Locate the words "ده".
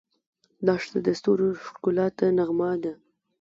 2.83-2.93